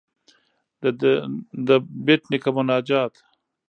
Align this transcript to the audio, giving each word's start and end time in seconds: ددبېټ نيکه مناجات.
ددبېټ 1.67 2.21
نيکه 2.31 2.49
مناجات. 2.55 3.13